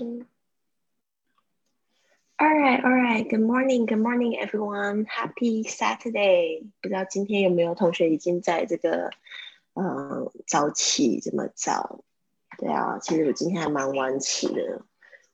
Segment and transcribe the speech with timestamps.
[0.00, 0.26] 声。
[2.38, 3.28] All right, all right.
[3.28, 5.04] Good morning, good morning, everyone.
[5.04, 6.64] Happy Saturday.
[6.80, 9.10] 不知道今天有没有同学已经在这个
[9.74, 12.02] 呃早起这么早？
[12.56, 14.86] 对啊，其实我今天还蛮晚起的。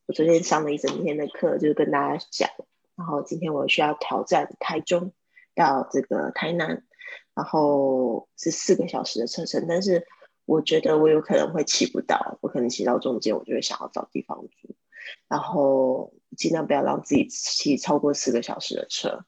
[0.06, 2.50] 我昨天上了一整天的课，就是跟大家讲。
[2.96, 5.12] 然后今天我需要挑战台中
[5.54, 6.82] 到这个台南，
[7.34, 10.06] 然后是四个小时的车程，但是
[10.46, 14.74] 我觉得我有可能会骑不到，我可能骑到中间，我就会想要找地方住。
[15.28, 19.24] 然后尽量不要让自己骑超过四个小时的车。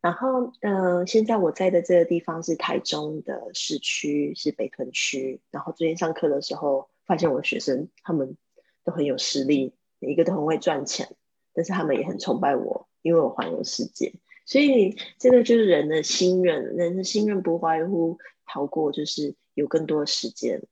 [0.00, 5.40] 然后，嗯，现在我在的这个地方是台中的市区，是北屯区。
[5.50, 8.36] 然后最近上课的时候，发现我的学生他们
[8.84, 11.16] 都很有实力，每一个都很会赚钱，
[11.54, 14.12] 但是他们也很崇拜我，因为我环游世界。
[14.44, 20.62] 所以这个就是人的心愿，人的心愿不外乎逃过，就是有更多的时间，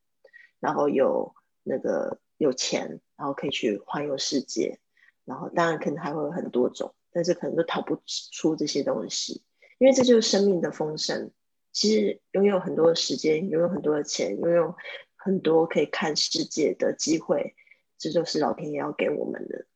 [0.61, 3.01] 然后有那个有钱。
[3.15, 4.81] 然后可以去环游世界，
[5.25, 7.97] 然后当然可能还会有很多种，但是可能都逃不
[8.33, 9.45] 出这些东西，
[9.79, 11.31] 因为这就是生命的丰盛。
[11.71, 14.75] 其实拥有很多的时间，拥有很多的钱，拥有
[15.15, 17.55] 很多可以看世界的机会，
[17.97, 19.67] 这就是老天爷要给我们的。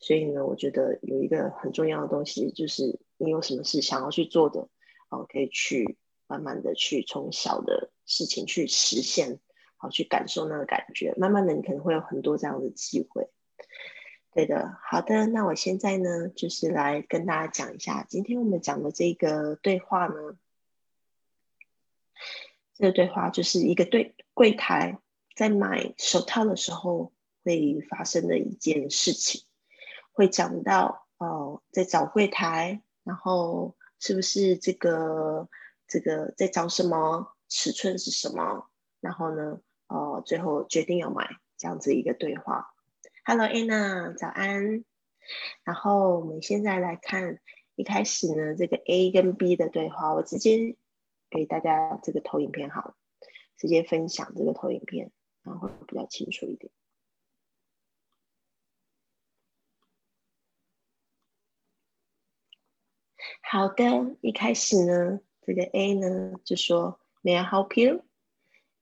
[0.00, 4.68] 所以呢，我觉得有一个很重要的东西，就是你有什么事想要去做的，
[5.08, 9.38] 哦，可以去慢慢的去从小的事情去实现。
[9.76, 13.28] 好，去感受那个感觉，慢慢的，你可能会有很多这样的机会。
[14.32, 20.14] 对的，好的，那我现在呢，就是来跟大家讲一下，今天我们讲的这个对话呢，
[22.74, 25.00] 这个对话就是一个对柜台
[25.34, 29.42] 在买手套的时候会发生的一件事情，
[30.12, 35.48] 会讲到哦，在找柜台，然后是不是这个
[35.88, 39.60] 这个在找什么尺寸是什么，然后呢？
[39.86, 42.72] 哦，最后决定要买这样子一个对话。
[43.26, 44.86] Hello Anna，早安。
[45.62, 47.40] 然后我们现在来看
[47.74, 50.78] 一开始呢，这个 A 跟 B 的对话，我直接
[51.28, 52.94] 给大家这个投影片好了，
[53.58, 55.12] 直接分享这个投影片，
[55.42, 56.72] 然后会比较清楚一点。
[63.42, 68.02] 好的，一开始呢，这个 A 呢就说 May I help you？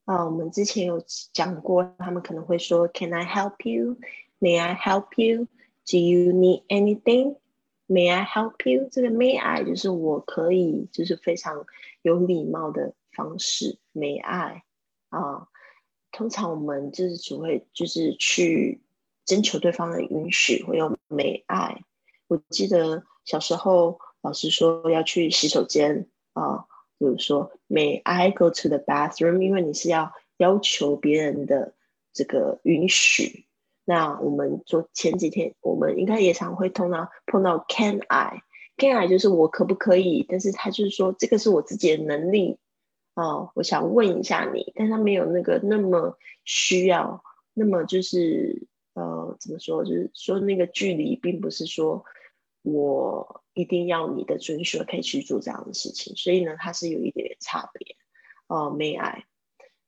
[0.06, 3.98] 啊，我们之前有讲过，他们可能会说 “Can I help you?
[4.40, 5.46] May I help you?
[5.86, 7.36] Do you need anything?
[7.86, 11.66] May I help you?” 这个 “May I” 就是我可以，就是非常
[12.02, 13.78] 有礼貌的方式。
[13.92, 14.62] May I？
[15.10, 15.48] 啊，
[16.10, 18.80] 通常我们就是只会就是去
[19.26, 21.84] 征求对方的允许，会用 “May I”。
[22.26, 26.66] 我记得小时候老师说要去洗手间啊。
[27.00, 29.40] 比如说，May I go to the bathroom？
[29.40, 31.72] 因为你是要要求别人的
[32.12, 33.46] 这个允许。
[33.86, 40.26] 那我们昨前几天，我们应该也常会碰到碰到 Can I？Can I 就是我可不可以？
[40.28, 42.58] 但是他就是说这个是我自己的能力
[43.14, 47.24] 哦，我想问一下你，但他没有那个那么需要，
[47.54, 49.84] 那么就是呃怎么说？
[49.84, 52.04] 就是说那个距离并不是说
[52.60, 53.39] 我。
[53.52, 57.96] 一定要你的准许可以去做这样的事情，所以呢，它是有一点点差别。
[58.46, 59.24] 哦，May I？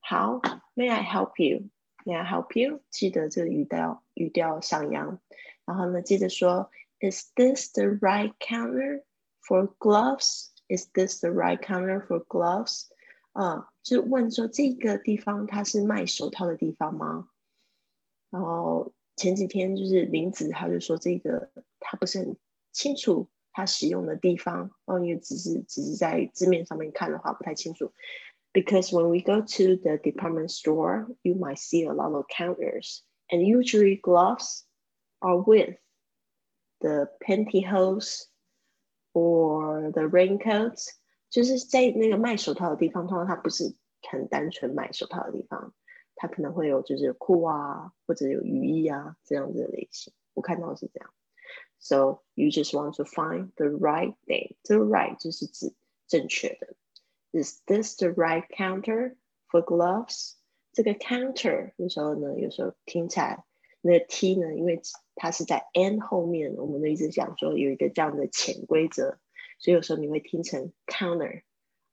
[0.00, 0.40] 好
[0.74, 2.82] ，May I help you？May I help you？
[2.90, 5.20] 记得这个语调语调上扬。
[5.64, 6.70] 然后呢，接着说
[7.00, 9.04] ，Is this the right counter
[9.46, 12.88] for gloves？Is this the right counter for gloves？
[13.32, 17.28] 啊，就问说这个地方它是卖手套的地方吗？
[18.30, 22.36] 然后前几天就是林子他就说这个他不是很
[22.72, 23.28] 清楚。
[23.51, 27.91] 它使用的地方哦，因为只是只是在字面上面看的话不太清楚。
[28.53, 33.41] Because when we go to the department store, you might see a lot of counters, and
[33.41, 34.63] usually gloves
[35.19, 35.77] are with
[36.79, 38.23] the pantyhose
[39.13, 40.89] or the raincoats。
[41.29, 43.75] 就是在那个卖手套的地方，通常它不是
[44.09, 45.73] 很单纯卖手套的地方，
[46.15, 50.13] 它可能会有就是裤啊，或者有雨衣啊这样子的类型。
[50.33, 51.13] 我看到是这样。
[51.81, 54.55] So you just want to find the right thing.
[54.63, 55.73] The right 就是指
[56.07, 56.75] 正确的。
[57.31, 59.15] Is this the right counter
[59.49, 60.33] for gloves？
[60.73, 63.45] 这个 counter 有时候呢，有时候听起来
[63.81, 64.81] 那个 t 呢，因为
[65.15, 69.17] 它是在 n 后面，我们的一直讲说有一个这样的潜规则，
[69.59, 71.41] 所以有时候你会听成 counter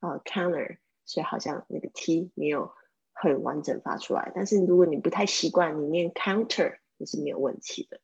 [0.00, 2.72] 啊 counter，所以好像那个 t 没有
[3.12, 4.32] 很完整发出来。
[4.34, 8.00] 但是如果你不太习惯，你念 counter 也是没有问题的。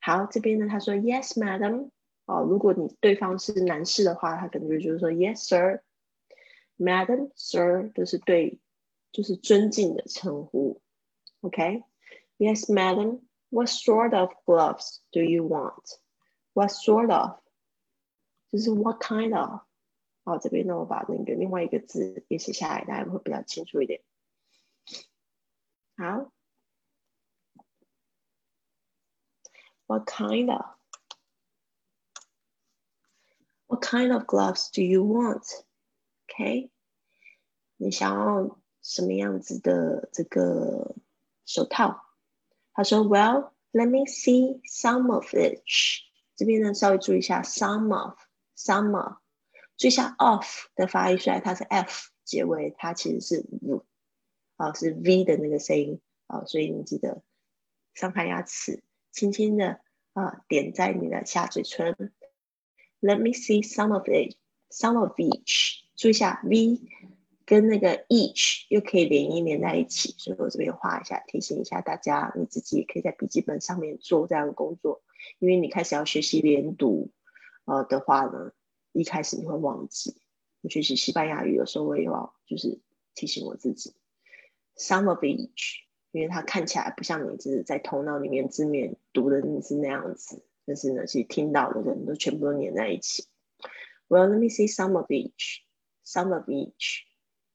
[0.00, 1.90] 好，这边呢，他说 Yes, Madam。
[2.26, 5.82] 哦，如果你对方是男士的话，他可能就是说 Yes, Sir,
[6.76, 8.58] Madam, Sir，都是对，
[9.12, 10.80] 就是尊敬的称呼。
[11.40, 13.20] OK，Yes, Madam。
[13.48, 15.98] What sort of gloves do you want?
[16.52, 17.38] What sort of？
[18.50, 19.60] 就是 What kind of？
[20.24, 24.02] 好，这边呢，我把那个另外一个字也写下来，大家会比较清楚一点。
[25.96, 26.32] 好
[29.90, 30.64] ，What kind of?
[33.68, 35.44] What kind of gloves do you want?
[36.28, 36.70] OK，
[37.76, 40.94] 你想要什么样子的这个
[41.44, 42.02] 手套？
[42.72, 46.02] 他说，Well, let me see some of each。
[46.36, 49.16] 这边呢，稍微注意一下，some of，some of。
[49.76, 53.82] 注意一下 of 的发音，虽然它是 f 结尾，它其实是 v，
[54.56, 57.22] 啊，是 v 的那个声音啊，所以你记得
[57.94, 59.81] 上排牙齿 轻轻的
[60.13, 61.95] 啊点在你的下嘴唇。
[62.99, 64.35] Let me see some of it,
[64.69, 65.81] some of each。
[65.95, 66.81] 注意一下 v
[67.45, 75.03] 跟那个 each 又可以连音连在一起，所以我这边画一下，提醒一下大家，你自己也可以在笔记本上面做这样的工作，
[75.39, 77.11] 因为你开始要学习连读
[77.65, 78.51] 呃的话呢。
[78.93, 80.17] 一开始你会忘记，
[80.59, 82.81] 我学习西班牙语的时候，我也要就是
[83.15, 83.95] 提醒我自己
[84.75, 85.77] ，some of each，
[86.11, 93.27] 因为它看起来不像你只是在头脑里面字面读的是那样子，但是呢，其实听到的人都全部都连在一起。
[94.07, 95.59] Well, let me see some of each,
[96.05, 97.03] some of each.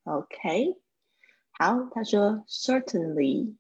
[0.05, 0.79] OK，
[1.51, 3.57] 好，他说 certainly,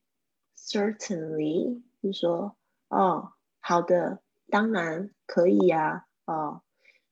[0.56, 2.56] certainly，就说
[2.88, 6.62] 哦，好的，当然可以呀，哦。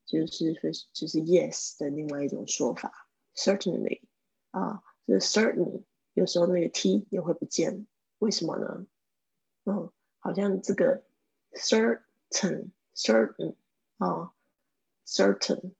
[0.07, 0.53] 就是
[0.93, 4.03] 就是 yes 的另外一种说法，certainly
[4.51, 5.85] 啊，就是 certain
[6.15, 7.87] 有时候那个 t 也会不见
[8.19, 8.87] 为什么呢？
[9.65, 11.05] 嗯好像这个
[11.53, 13.55] certain certain
[13.99, 14.33] 啊
[15.07, 15.73] certain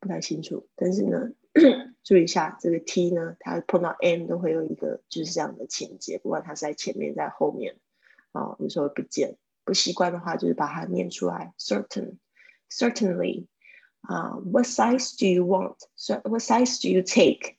[0.00, 0.68] 不太清楚。
[0.74, 1.30] 但是呢
[2.02, 7.78] 注意一下这个 t 呢它碰到 n 都会有一个就是这样的情节不管它是在前面在后面
[8.32, 9.38] 啊有时候不见。
[9.66, 12.18] 不习惯的话就是把它念出来 certain
[12.70, 13.48] certainly
[14.02, 17.56] 啊 what size do you want so what size do you take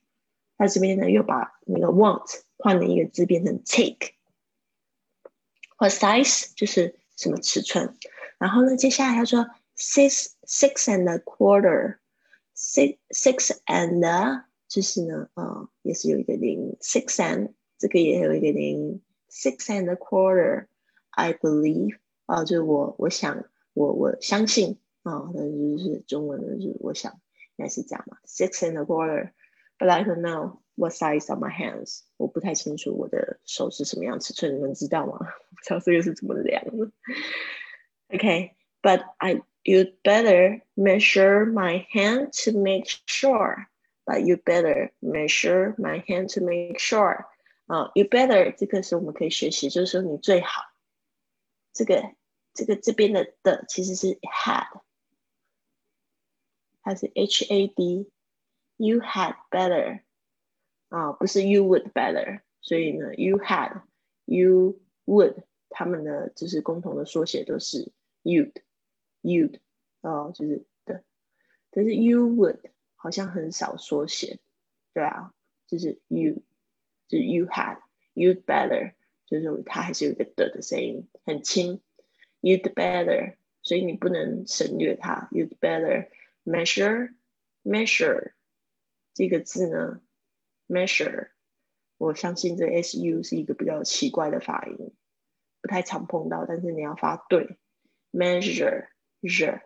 [0.57, 7.97] 它这边呢又把那个 want 换了一个字变成 take。What size 就是什么尺寸？
[8.39, 19.01] 然后呢，接下来他说 six six and a quarter。six six and 就是呢，呃，也是有一个零，six and 这个也有一个零，
[19.31, 23.45] six and a quarter。I believe 啊，就是我我想
[23.75, 27.13] 我我相信啊，但是就是中文的，就是我想
[27.57, 28.85] 应该是这样嘛，six and a
[29.79, 35.19] quarter，but I don't know what size of my hands，我不太清楚我的手是什么样尺寸，你们知道吗？
[35.19, 36.91] 不知道这个是怎么量的。
[38.09, 43.67] Okay，but I you'd better measure my hand to make sure.
[44.05, 47.27] But you better measure my hand to make sure.
[47.67, 50.63] 啊，you better 这个是我们可以学习，就是说你最好。
[51.73, 52.03] 这个
[52.53, 54.67] 这个这边的的其实是 had。
[56.83, 57.69] 它是 H A
[58.79, 60.01] D，you had better
[60.89, 67.93] 啊，不是 you would better，所以呢，you had，you would，他们的就是共同的缩写都是
[68.23, 69.59] you'd，you'd
[70.01, 71.05] 哦，就是的，
[71.71, 72.59] 但是 you would
[72.95, 74.39] 好像很少缩写，
[74.93, 75.33] 对啊，
[75.67, 76.43] 就是 you，
[77.09, 78.95] 就是 you had，you'd better，
[79.27, 81.81] 就是它还是有一个的的声音，很轻，
[82.41, 87.15] you'd better，所以你不能省略它，you'd better。measure
[87.63, 88.33] measure
[89.18, 90.00] 这个字呢
[90.68, 91.32] ，measure，
[91.98, 94.94] 我相信这 s u 是一个比较奇怪的发音，
[95.60, 97.58] 不太常碰到，但是你要发对
[98.12, 98.90] ，measure
[99.22, 99.64] measure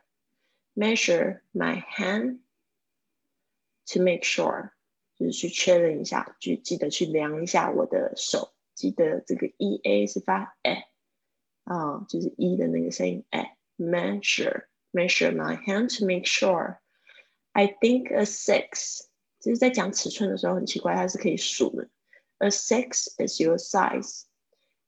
[0.73, 2.39] measure my hand
[3.87, 4.71] to make sure，
[5.17, 10.85] 就是去确认一下，就记得去量一下我的手，记得这个 e a 是发 a
[11.65, 14.67] 啊，就是 e 的那个声音 a measure。
[14.93, 16.81] measure my hand to make sure.
[17.55, 19.01] I think a six，
[19.41, 21.89] 就是在讲尺寸的时候很奇怪，它是可以数的。
[22.37, 24.23] A six is your size.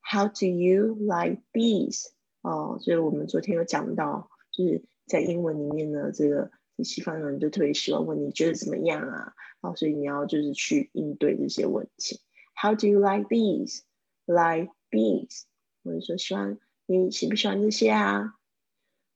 [0.02, 2.08] How do you like these？
[2.42, 6.52] 哦，就是我们昨天有讲到，就是在英文里面呢，这个
[6.84, 9.34] 西方人就特别喜欢问你觉得怎么样啊？
[9.62, 12.20] 哦，所以你要就是去应对这些问题。
[12.56, 15.44] How do you like these？Like these？
[15.84, 18.36] 或者说喜欢你喜不喜欢这些啊？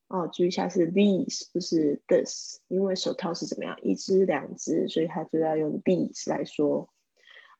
[0.07, 6.89] 哦，注意一下是 these 不是 this，因为手套是怎么样，一只两只，所以它就要用 these 来说。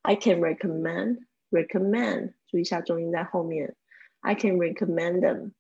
[0.02, 3.76] I can recommend recommend，注意一下重音在后面。
[4.22, 5.52] I can recommend them，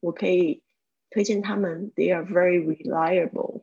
[0.00, 0.62] 我可以
[1.08, 1.92] 推荐他们。
[1.94, 3.62] They are very reliable。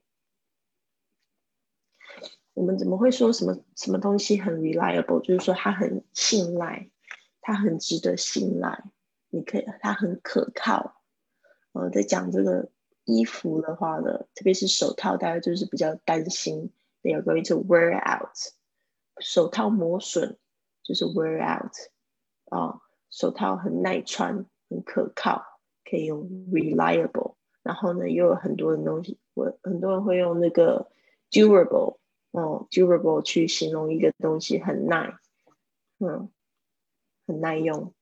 [2.56, 5.22] 我们怎么会说什么什么东西很 reliable？
[5.22, 6.90] 就是说它很信赖，
[7.42, 8.84] 它很值得信赖。
[9.30, 10.99] 你可以，它很可靠。
[11.74, 12.70] 呃，在讲这个
[13.06, 16.72] 衣服的话呢，特别是手套，大家就是比较担心
[17.04, 18.36] ，they are going to wear out，
[19.20, 20.38] 手套磨损
[20.84, 21.74] 就是 wear out，
[22.50, 25.44] 啊，手套很耐穿，很可靠，
[25.84, 27.36] 可以用 reliable。
[27.62, 30.90] 然后呢，又有很多的东西，我很多人会用那个
[31.30, 31.98] durable，
[32.32, 35.14] 哦，durable 去形容一个东西很耐，
[36.00, 36.32] 嗯，
[37.28, 37.94] 很耐用。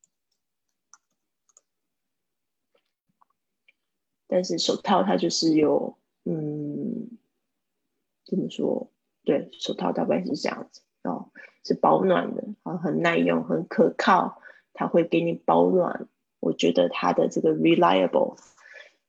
[4.28, 7.18] 但是手套它就是有，嗯，
[8.26, 8.92] 怎么说？
[9.24, 11.32] 对，手套大概是这样子哦，
[11.64, 14.42] 是保暖的啊，很耐用，很可靠，
[14.74, 16.08] 它会给你保暖。
[16.40, 18.38] 我觉得它的这个 reliable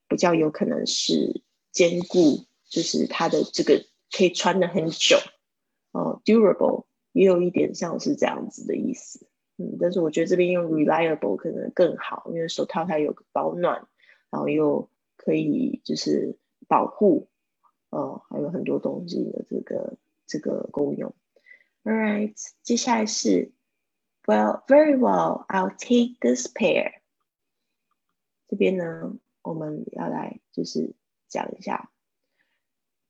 [0.09, 5.19] 比较有可能是坚固，就是它的这个可以穿的很久
[5.93, 6.21] 哦。
[6.25, 13.87] durable 也有一点像是这样子的意思，嗯，但是我觉得这边用 reliable 可能更好，因为手套它有个保暖，
[14.31, 14.89] 然后又
[15.29, 17.29] 可以就是保护，
[17.91, 21.15] 呃，还有很多东西的这个这个功用。
[21.85, 23.53] All right，接下来是
[24.25, 25.45] Well, very well.
[25.49, 27.03] I'll take this pair。
[28.49, 30.95] 这边呢，我们要来就是
[31.29, 31.91] 讲一下，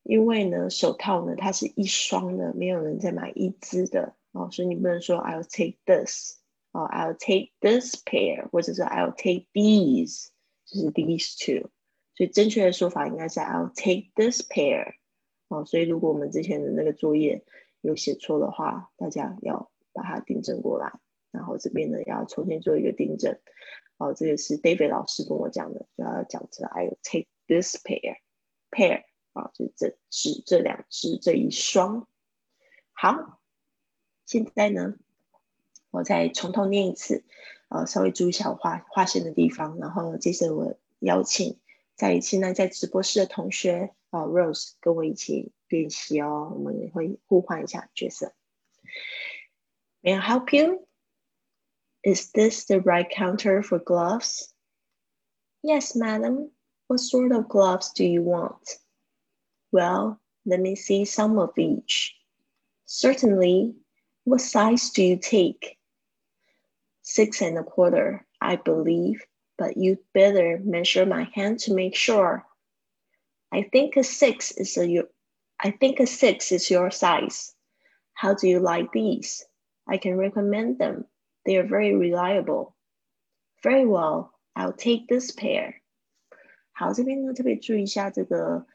[0.03, 6.37] 因为呢，手套呢它是一双的，没有人再买一只的哦，所以你不能说 I'll take this，
[6.73, 10.31] 哦，I'll take this pair，或者是 I'll take these，
[10.65, 11.71] 就是 these two。
[12.19, 14.95] 所以正确的说法应该是 I'll take this pair。
[15.47, 17.45] 哦，所以如果我们之前的那个作业
[17.81, 20.99] 有写错的话，大家要把它订正过来。
[21.31, 23.39] 然后这边呢要重新做一个订正。
[23.99, 28.17] 哦，这个是 David 老师跟我讲的，就要讲成 I'll take this pair。
[28.73, 32.09] pair 啊，就这只这两只这一双。
[32.91, 33.39] 好，
[34.27, 34.97] 现在呢，
[35.93, 37.25] 我再从头念一次，
[37.69, 39.79] 呃，稍微注意一下划划线的地方。
[39.79, 41.61] 然后接着我邀请。
[41.98, 48.34] 在现在在直播室的同学啊，Rose 跟我一起练习哦，我们也会互换一下角色。
[50.02, 50.88] May I help you?
[52.04, 54.54] Is this the right counter for gloves?
[55.62, 56.52] Yes, madam.
[56.88, 58.78] What sort of gloves do you want?
[59.72, 62.14] Well, let me see some of each.
[62.86, 63.76] Certainly.
[64.26, 65.78] What size do you take?
[67.02, 69.22] Six and a quarter, I believe
[69.58, 72.44] but you'd better measure my hand to make sure.
[73.52, 75.04] I think a six is a
[75.60, 77.54] I think a six is your size.
[78.14, 79.46] How do you like these?
[79.88, 81.06] I can recommend them.
[81.46, 82.76] They are very reliable.
[83.62, 85.76] Very well, I'll take this pair.
[86.72, 88.66] 好，这边呢特别注意一下这个，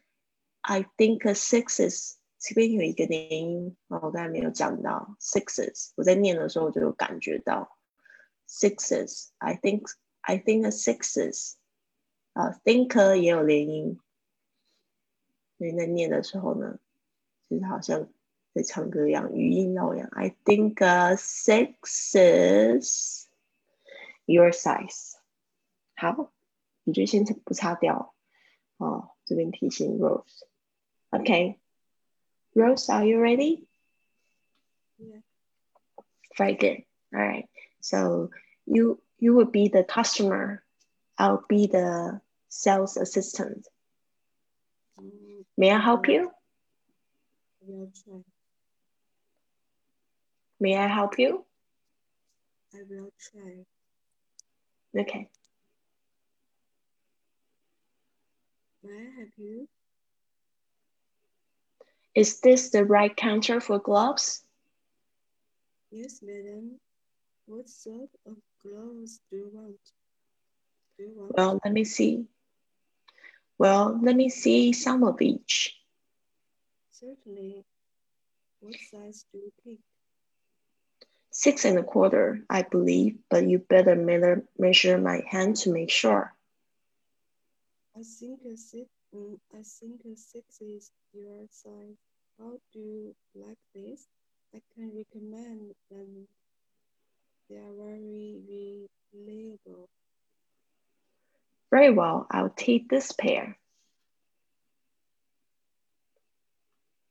[0.61, 7.77] I think a sixes 这边有一个连音哦，我刚才没有讲到 sixes，我在念的时候就有感觉到
[8.47, 9.91] sixes。I think
[10.23, 11.53] I think a sixes，
[12.33, 13.99] 啊，think 也有连音，
[15.57, 16.79] 所以在念的时候呢，
[17.49, 18.07] 就是好像
[18.53, 20.07] 在唱歌一样，语音绕一样。
[20.11, 22.47] I think a sixes
[24.25, 25.15] your size。
[25.95, 26.31] 好，
[26.83, 28.13] 你就先不擦掉
[28.77, 29.11] 哦。
[29.25, 31.57] 这边提醒 Rose。Okay,
[32.53, 33.67] Rose, are you ready?
[34.97, 35.21] Yeah.
[36.37, 36.85] Very good.
[37.11, 37.47] All right.
[37.81, 38.31] So
[38.65, 40.62] you you will be the customer.
[41.18, 43.66] I'll be the sales assistant.
[45.56, 46.30] May I help you?
[47.62, 48.20] I will try.
[50.60, 51.44] May I help you?
[52.74, 53.64] I will try.
[55.00, 55.28] Okay.
[58.82, 59.68] May I help you?
[62.14, 64.42] Is this the right counter for gloves?
[65.90, 66.78] Yes, madam.
[67.46, 69.80] What sort of gloves do you want?
[70.98, 71.36] Do you want?
[71.36, 72.26] Well, let me see.
[73.58, 75.76] Well, let me see some of each.
[76.90, 77.64] Certainly.
[78.60, 79.80] What size do you pick?
[81.30, 83.94] Six and a quarter, I believe, but you better
[84.58, 86.34] measure my hand to make sure.
[87.96, 91.96] I think a six, mm, I think a six is your size.
[92.38, 94.08] How do you like this?
[94.54, 96.28] I can recommend them
[97.49, 99.89] they are very reliable.
[101.71, 103.55] Very well, I'll take this pair.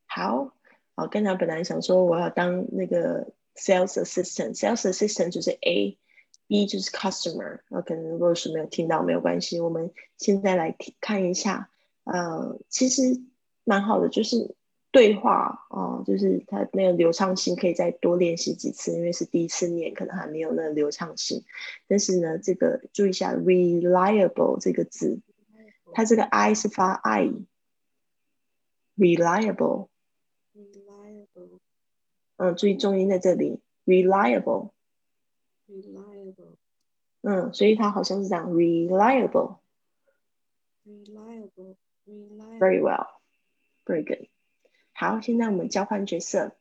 [0.07, 0.53] 好，
[0.97, 7.61] 我刚才本来想说我要当那个 sales assistant，sales assistant 就是 A，B 就是 customer。
[7.69, 11.71] 那可能如果是没有听到没有关系，我们现在来看一下。
[12.05, 13.21] 呃，其实
[13.65, 14.55] 蛮好的，就是
[14.94, 21.44] 对话哦，就是它那个流畅性可以再多练习几次，因为是第一次念，可能还没有那个流畅性。
[21.88, 25.20] 但是呢，这个注意一下，reliable 这个字，
[25.94, 27.48] 它这个 i 是发 i，reliable。
[30.54, 31.60] reliable。
[32.38, 34.74] 嗯，注意重音在这里，reliable。
[35.68, 36.58] reliable。
[37.22, 39.58] 嗯，所以它好像是这样，reliable。
[40.86, 41.78] reliable。
[42.06, 42.60] reliable。
[42.60, 43.08] Very well.
[43.86, 44.28] Very good.
[44.93, 46.57] 好，现在我们交换角色。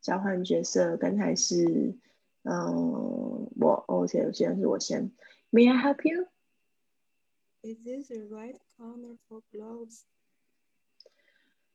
[0.00, 1.94] 交换角色，刚才是，
[2.42, 5.12] 嗯，我，OK，现在是我先。
[5.52, 6.26] May I help you?
[7.62, 10.04] Is this the right corner for gloves?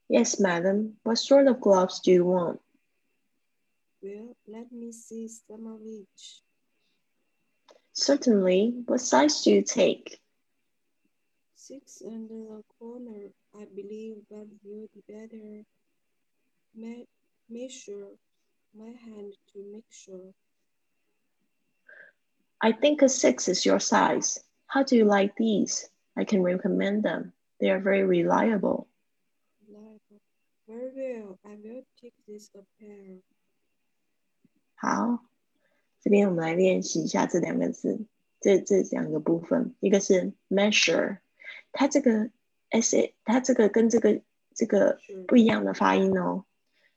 [0.08, 0.98] Yes, madam.
[1.04, 2.60] What sort of gloves do you want?
[4.02, 6.42] Well, let me see some of each.
[7.94, 8.84] Certainly.
[8.88, 10.20] What size do you take?
[11.68, 15.64] six and a corner, I believe that you'd better
[16.76, 17.08] me
[17.50, 18.08] measure
[18.76, 20.34] my hand to make sure.
[22.60, 24.44] I think a six is your size.
[24.68, 25.90] How do you like these?
[26.16, 27.34] I can recommend them.
[27.60, 28.88] They are very reliable.
[29.68, 30.22] Reliable.
[30.68, 31.38] Very well.
[31.46, 33.22] I will take this a pair.
[34.76, 35.24] 好，
[36.02, 38.06] 这边我们来练习一下这两个字，
[38.42, 41.20] 这这两个部分，一个是 measure，
[41.73, 42.31] 它这个
[42.71, 44.21] s a 它这个跟这个
[44.55, 46.45] 这个不一样的发音哦，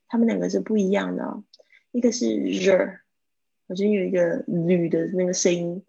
[0.08, 1.44] 它们两个是不一样的哦。
[1.92, 3.02] 一个是 r，
[3.68, 5.84] 好像有一个铝的那个声音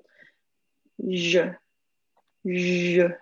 [0.97, 1.59] ，r
[2.43, 3.21] r，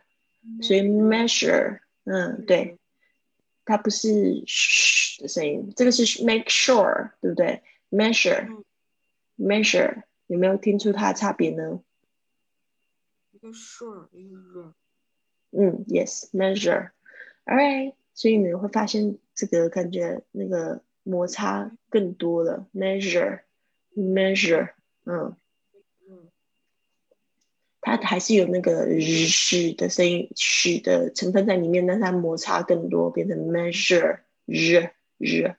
[0.63, 2.79] 所以 measure，嗯，对，
[3.65, 11.83] 它不是 sh 的声音，这个是 make sure，对不对？measure，measure，有没有听出它的差别呢？
[13.31, 14.73] 一个 sure，一个 r。
[15.53, 16.91] 嗯，yes，measure，all
[17.45, 24.69] right，所以你会发现这个感觉那个摩擦更多了，measure，measure，
[25.05, 25.35] 嗯，
[27.81, 35.55] 它还是有那个日式的声音，曲的成分在里面，但它摩擦更多，变成 measure，日日，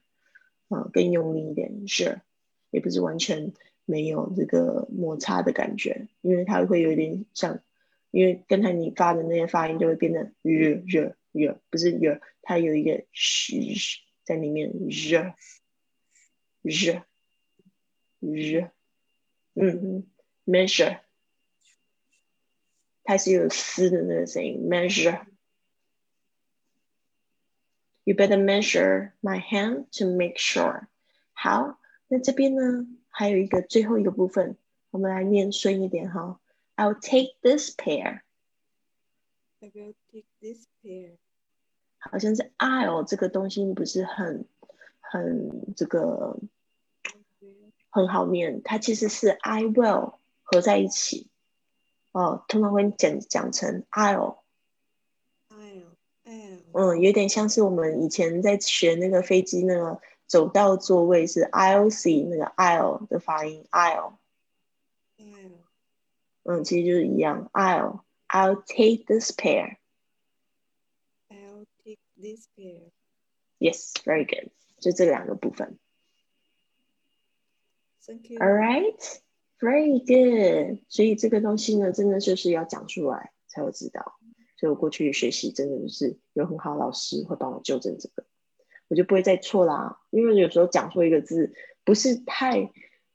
[0.68, 2.22] 啊，更用力一点，是，
[2.70, 3.52] 也不是完全
[3.84, 7.60] 没有这个摩擦的感觉，因为它会有点像。
[8.12, 13.74] 因为刚才你发的那些发音就会变得热热热，不是热，它有一个嘘
[14.22, 15.34] 在里面，热
[16.60, 17.02] 热
[18.20, 18.70] 热，
[19.54, 20.06] 嗯嗯
[20.44, 21.00] ，measure，
[23.02, 25.24] 它是有嘶的那个声音，measure。
[28.04, 30.88] You better measure my hand to make sure。
[31.32, 34.58] 好，那这边呢还有一个最后一个部分，
[34.90, 36.41] 我们来念顺一点哈。
[36.75, 38.23] I'll take this pair.
[39.61, 41.17] I will take this pair.
[41.99, 44.45] 好像是 I'll 这个东西不是很
[44.99, 46.37] 很这个
[47.89, 51.27] 很好念，它其实是 I will 合在一起。
[52.11, 56.61] 哦，通常会讲讲成 I'll。I'll。I'll。
[56.73, 64.13] 嗯，有点像是我们以前在学那个飞机那个走道座位是 I'll see 那个 I'll 的发音 I'll。
[66.44, 67.50] 嗯，其实就是一样。
[67.52, 69.76] I'll I'll take this pair.
[71.28, 72.90] I'll take this pair.
[73.58, 74.50] Yes, very good.
[74.80, 75.78] 就这两个部分。
[78.04, 78.40] Thank you.
[78.40, 79.20] All right,
[79.60, 80.82] very good.
[80.88, 84.18] 所以这个东西呢，真的就是要讲出来才会知道。
[84.56, 88.24] 所以我过去学习真的就是有很好老师会帮我纠正这个，
[88.88, 90.00] 我就不会再错啦。
[90.10, 92.72] 因为有时候讲错一个字，不是太。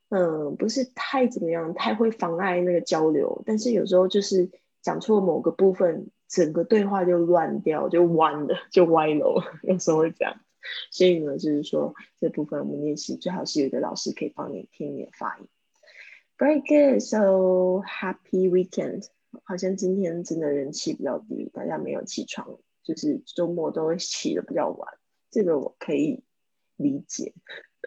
[0.10, 3.44] 嗯，不是太怎么样，太会妨碍那个交流。
[3.46, 4.50] 但是有时候就是
[4.82, 9.42] 讲错某个部分，整个对话就乱掉，就弯了，就歪楼。
[9.64, 10.40] 有时候会这样。
[10.92, 15.48] 所以呢，就是说这部分我们练习最好是有一个老师可以帮你听你的发音。
[16.38, 19.08] Very good, so happy weekend。
[19.44, 24.98] 好像今天真的人气比较低，大家没有起床，就是周末都会起的比较晚。
[25.32, 26.24] 这个我可以
[26.76, 27.34] 理解。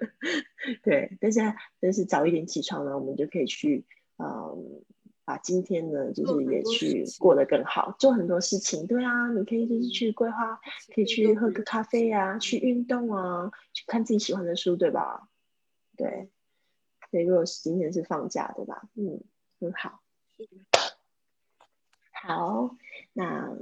[0.83, 1.41] 对，但是
[1.81, 3.85] 但是早一点起床呢，我们就可以去，
[4.19, 4.83] 嗯，
[5.25, 8.87] 把今天呢，就是也去过得更好，做很多事情。
[8.87, 10.61] 对啊，你可以就是去规划，
[10.95, 15.29] 可以去喝个咖啡啊，去运动啊，去看自己喜欢的书，对吧？
[15.97, 16.31] 对，
[17.11, 18.89] 所以，如果是今天是放假，对吧？
[18.95, 19.21] 嗯，
[19.61, 20.01] 很好。
[22.13, 22.77] 好，
[23.13, 23.55] 那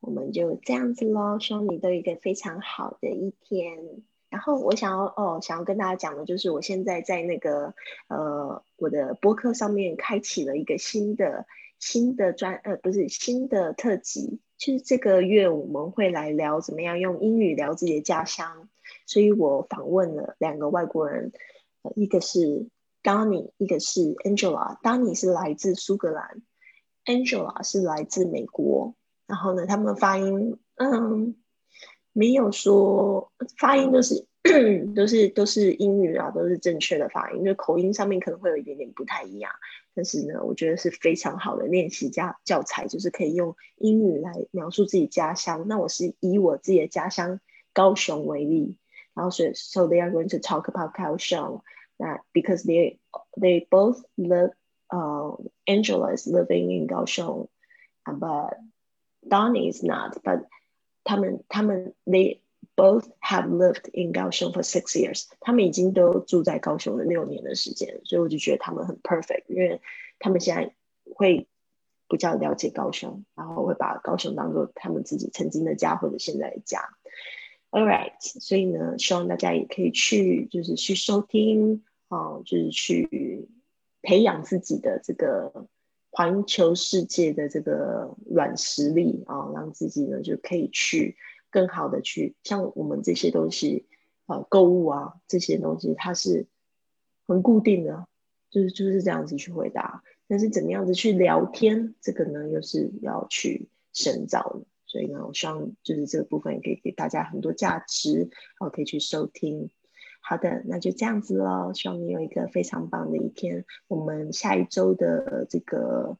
[0.00, 4.02] 我们就这样子喽，希望你都有一个非常好的一天。
[4.36, 7.72] 然后我想要哦，想要跟大家讲的就是，我现在在那个
[8.08, 11.46] 呃我的博客上面开启了一个新的
[11.78, 18.68] 新的专呃不是新的特辑，就是这个月我们会来聊怎么样用英语聊自己的家乡。
[19.06, 21.32] 所以我访问了两个外国人，
[21.80, 22.68] 呃，一个是
[23.02, 24.78] Danny，一个是 Angela。
[24.82, 26.42] Danny 是来自苏格兰
[27.06, 28.94] ，Angela 是来自美国。
[29.26, 31.36] 然后呢，他们发音，嗯，
[32.16, 34.26] 没有说发音都是
[34.94, 39.52] 都是都是英语啊，都是正确的发音，就口音上面可能会有一点点不太一样。
[39.94, 45.66] 但是呢，我觉得是非常好的练习家教材，就是可以用英语来描述自己家乡。
[45.68, 47.40] 那我是以我自己的家乡
[47.74, 48.78] 高雄为例。
[49.14, 51.60] 然后所以，so they are going to talk about Kaohsiung
[51.98, 52.98] that because they
[53.38, 54.52] they both live.
[54.88, 55.34] Uh,
[55.66, 57.48] Angela is living in Kaohsiung,
[58.04, 58.54] but
[59.28, 60.46] Donny is not，but
[61.06, 62.40] 他们他们 they
[62.74, 65.26] both have lived in Kaohsiung for six years.
[65.40, 69.80] 他们已经都住在高雄的六年的时间，所以我就觉得他们很 perfect，因为
[70.18, 70.74] 他们现在
[71.14, 71.46] 会
[72.08, 76.90] 比较了解高雄，然后会把高雄当做他们自己曾经的家或者现在的家。
[77.70, 83.48] All right，所以呢，希望大家也可以去，就是去收听啊，就是去
[84.02, 85.66] 培养自己的这个
[86.16, 91.14] 环球世界的这个软实力啊，让自己呢就可以去
[91.50, 93.84] 更好的去，像我们这些东西
[94.24, 96.46] 啊，购物啊这些东西，它是
[97.26, 98.06] 很固定的，
[98.48, 100.02] 就是就是这样子去回答。
[100.26, 104.64] 但是怎么样子去聊天，这个呢又是要去深造的。
[104.86, 109.68] 所以呢，我希望就是这个部分也可以给大家很多价值，然后可以去收听。
[110.28, 111.72] 好的，那就这样子喽。
[111.72, 113.64] 希望你有一个非常棒的一天。
[113.86, 116.18] 我们下一周的这个，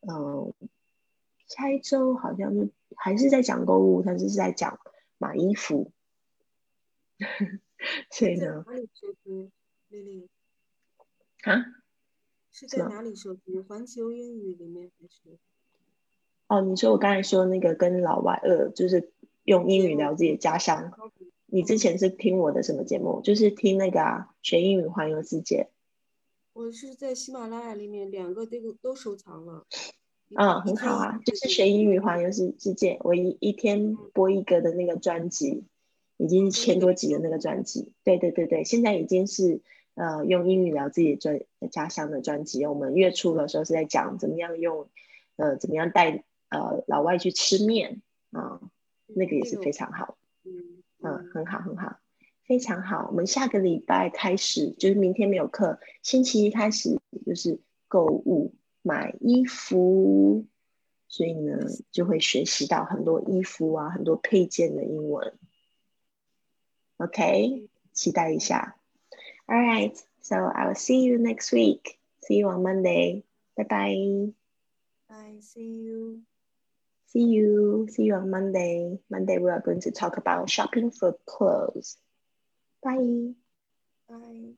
[0.00, 0.52] 嗯，
[1.46, 4.80] 下一周好像是还是在讲购物，但是是在讲
[5.18, 5.92] 买衣服。
[8.10, 9.52] 所以呢，哪里收听？
[9.88, 10.28] 丽丽
[11.42, 11.64] 啊？
[12.50, 13.62] 是在哪里收听？
[13.62, 15.38] 环球英语里面还是？
[16.48, 19.12] 哦，你说我刚才说那个跟老外呃，就是
[19.44, 20.92] 用英语聊自己的家乡。
[21.54, 23.20] 你之前是听我的什么节目？
[23.22, 25.68] 就是听那个啊，学英语环游世界。
[26.52, 29.64] 我是在喜马拉雅里面两个都都收藏了。
[30.34, 35.62] 嗯，很好啊，就是学英语环游世世界，我一一天播一个的那个专辑，
[36.16, 37.92] 已经千多集的那个专辑。
[38.02, 39.62] 对对对对，现在已经是
[39.94, 41.40] 呃用英语聊自己专
[41.70, 42.66] 家乡的专辑。
[42.66, 44.88] 我们月初的时候是在讲怎么样用
[45.36, 46.24] 呃怎么样带。
[46.48, 48.60] 呃，老外去吃面啊，
[49.06, 50.16] 那个也是非常好，
[51.04, 51.98] 嗯，很好，很好，
[52.44, 53.08] 非常好。
[53.10, 60.46] 我们下个礼拜开始，就是明天没有课，星期一开始就是购物买衣服，
[61.08, 61.58] 所以呢
[61.92, 65.34] 就会学习到很多衣服啊，很多配件的英文。
[66.96, 68.76] OK，期待一下。
[69.46, 71.98] All right, so I will see you next week.
[72.22, 73.24] See you on Monday.
[73.54, 74.32] Bye bye.
[75.06, 75.40] Bye.
[75.42, 76.22] See you.
[77.14, 77.86] See you.
[77.90, 78.98] See you on Monday.
[79.10, 81.96] Monday, we are going to talk about shopping for clothes.
[82.82, 83.34] Bye.
[84.08, 84.54] Bye.